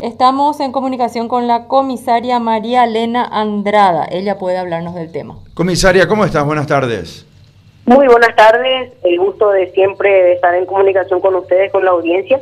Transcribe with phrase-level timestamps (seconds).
[0.00, 4.06] Estamos en comunicación con la comisaria María Elena Andrada.
[4.08, 5.40] Ella puede hablarnos del tema.
[5.54, 6.44] Comisaria, ¿cómo estás?
[6.44, 7.26] Buenas tardes.
[7.84, 8.92] Muy buenas tardes.
[9.02, 12.40] El gusto de siempre estar en comunicación con ustedes, con la audiencia.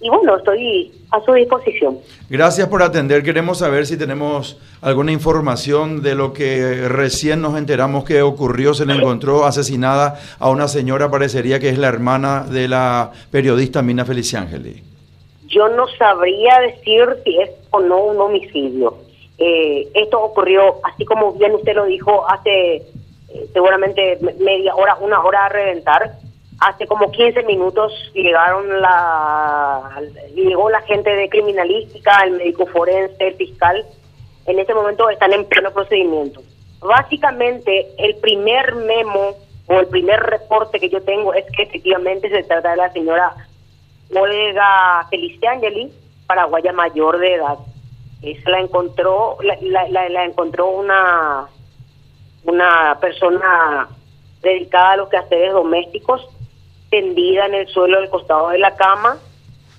[0.00, 1.98] Y bueno, estoy a su disposición.
[2.30, 3.24] Gracias por atender.
[3.24, 8.74] Queremos saber si tenemos alguna información de lo que recién nos enteramos que ocurrió.
[8.74, 13.82] Se le encontró asesinada a una señora, parecería que es la hermana de la periodista
[13.82, 14.91] Mina Feliciangeli
[15.52, 18.96] yo no sabría decir si es o no un homicidio.
[19.38, 22.84] Eh, esto ocurrió, así como bien usted lo dijo, hace eh,
[23.52, 26.12] seguramente media hora, una hora a reventar.
[26.60, 30.00] Hace como 15 minutos llegaron la
[30.34, 33.84] llegó la gente de criminalística, el médico forense, el fiscal.
[34.46, 36.40] En este momento están en pleno procedimiento.
[36.80, 42.42] Básicamente, el primer memo o el primer reporte que yo tengo es que efectivamente se
[42.44, 43.34] trata de la señora
[44.14, 45.92] Olga Feliciangeli,
[46.26, 47.58] paraguaya mayor de edad.
[48.22, 51.48] Esa la encontró, la, la, encontró una,
[52.44, 53.88] una persona
[54.42, 56.28] dedicada a los quehaceres domésticos,
[56.90, 59.18] tendida en el suelo del costado de la cama,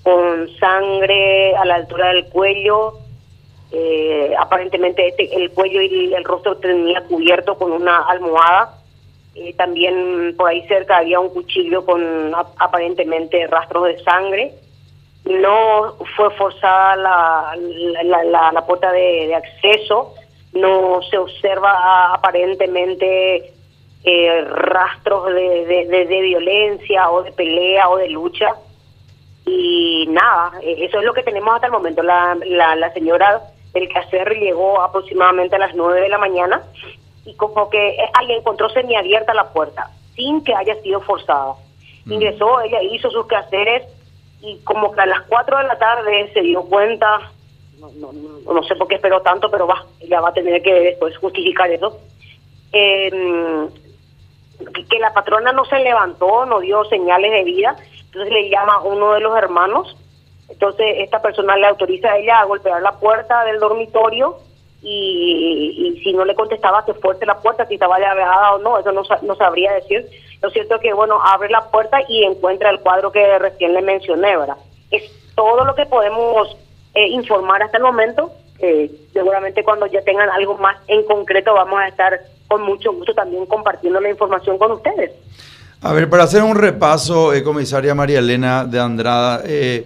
[0.01, 2.95] con sangre a la altura del cuello,
[3.71, 8.82] eh, aparentemente este, el cuello y el rostro tenía cubierto con una almohada
[9.35, 14.53] eh, también por ahí cerca había un cuchillo con aparentemente rastros de sangre.
[15.25, 20.13] No fue forzada la, la, puerta de, acceso,
[20.51, 23.53] no se observa aparentemente
[24.03, 28.53] eh, rastros de, de, violencia o de pelea o de lucha.
[29.45, 32.03] Y nada, eh, eso es lo que tenemos hasta el momento.
[32.03, 33.41] La, la, la señora
[33.73, 36.61] del quehacer llegó aproximadamente a las 9 de la mañana
[37.25, 41.53] y como que alguien encontró semiabierta la puerta, sin que haya sido forzada.
[42.05, 42.13] Mm.
[42.13, 43.83] Ingresó, ella hizo sus quehaceres
[44.41, 47.31] y como que a las 4 de la tarde se dio cuenta,
[47.79, 50.73] no, no, no sé por qué esperó tanto, pero va, ella va a tener que
[50.73, 51.97] después justificar eso,
[52.73, 53.69] em,
[54.89, 58.81] que la patrona no se levantó, no dio señales de vida, entonces le llama a
[58.81, 59.95] uno de los hermanos,
[60.49, 64.37] entonces esta persona le autoriza a ella a golpear la puerta del dormitorio,
[64.83, 68.91] y, si no le contestaba que fuerte la puerta, si estaba llaveada o no, eso
[68.91, 70.05] no, no sabría decir.
[70.41, 73.81] Lo cierto es que, bueno, abre la puerta y encuentra el cuadro que recién le
[73.81, 74.57] mencioné, ¿verdad?
[74.91, 75.03] Es
[75.35, 76.57] todo lo que podemos
[76.93, 78.31] eh, informar hasta el momento.
[79.11, 82.17] Seguramente cuando ya tengan algo más en concreto vamos a estar
[82.47, 85.11] con mucho gusto también compartiendo la información con ustedes.
[85.81, 89.85] A ver, para hacer un repaso, eh, comisaria María Elena de Andrada, eh,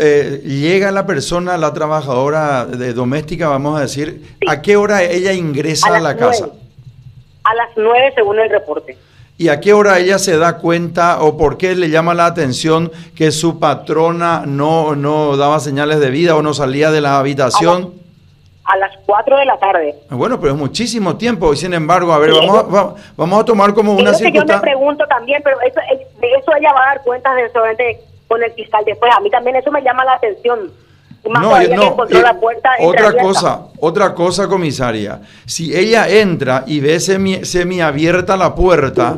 [0.00, 5.32] eh, llega la persona, la trabajadora de doméstica, vamos a decir, ¿a qué hora ella
[5.32, 6.48] ingresa a, la casa?
[7.44, 8.98] A las nueve, según el reporte.
[9.36, 12.90] ¿Y a qué hora ella se da cuenta o por qué le llama la atención
[13.16, 17.94] que su patrona no, no daba señales de vida o no salía de la habitación?
[18.64, 19.94] A, las cuatro de la tarde.
[20.10, 23.74] Bueno, pero es muchísimo tiempo y sin embargo, a ver, vamos, a, vamos a tomar
[23.74, 24.56] como una circunstancia.
[24.56, 25.80] Yo me pregunto también, pero eso,
[26.20, 27.50] de eso ella va a dar cuenta de
[28.28, 29.12] con el fiscal después.
[29.16, 30.70] A mí también eso me llama la atención.
[31.24, 35.20] no, no, la puerta otra cosa, otra cosa, comisaria.
[35.46, 39.16] Si ella entra y ve semi, semi abierta la puerta,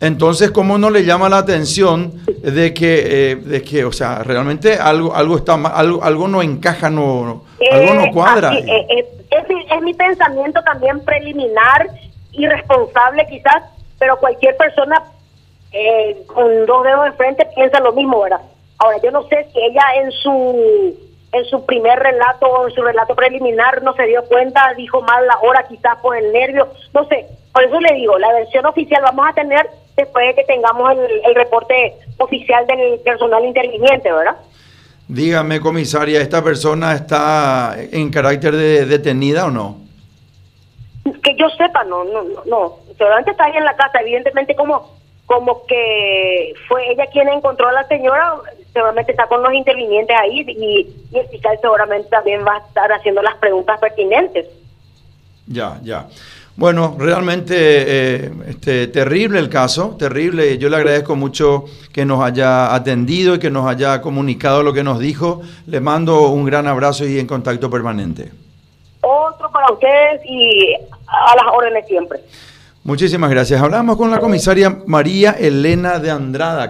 [0.00, 2.12] entonces cómo no le llama la atención
[2.42, 6.90] de que, eh, de que, o sea, realmente algo, algo está algo, algo no encaja,
[6.90, 8.54] no, algo no cuadra.
[8.54, 11.86] Eh, eh, es, es mi pensamiento también preliminar,
[12.32, 13.62] irresponsable quizás,
[13.98, 15.02] pero cualquier persona
[15.72, 18.40] eh, con dos dedos de frente piensa lo mismo, ¿verdad?
[18.78, 22.82] Ahora, yo no sé si ella en su en su primer relato o en su
[22.82, 27.04] relato preliminar no se dio cuenta, dijo mal la hora quizás por el nervio, no
[27.06, 27.26] sé.
[27.52, 31.34] Por eso le digo, la versión oficial vamos a tener después de que tengamos el,
[31.34, 34.36] reporte oficial del personal interviniente, ¿verdad?
[35.08, 39.78] Dígame, comisaria, ¿esta persona está en carácter de detenida o no?
[41.22, 42.76] Que yo sepa, no, no, no, no.
[42.96, 44.99] Seguramente está ahí en la casa, evidentemente como
[45.30, 48.34] como que fue ella quien encontró a la señora,
[48.72, 53.22] seguramente está con los intervinientes ahí y, el fiscal seguramente también va a estar haciendo
[53.22, 54.46] las preguntas pertinentes.
[55.46, 56.08] Ya, ya.
[56.56, 60.58] Bueno, realmente eh, este, terrible el caso, terrible.
[60.58, 64.82] Yo le agradezco mucho que nos haya atendido y que nos haya comunicado lo que
[64.82, 65.42] nos dijo.
[65.68, 68.32] Le mando un gran abrazo y en contacto permanente.
[69.00, 70.74] Otro para ustedes y
[71.06, 72.18] a las órdenes siempre.
[72.82, 73.60] Muchísimas gracias.
[73.60, 76.68] Hablamos con la comisaria María Elena de Andrada.